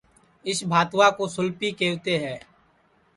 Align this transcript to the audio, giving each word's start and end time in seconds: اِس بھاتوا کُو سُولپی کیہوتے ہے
اِس 0.47 0.59
بھاتوا 0.71 1.07
کُو 1.15 1.25
سُولپی 1.35 1.69
کیہوتے 1.79 2.13
ہے 2.23 2.35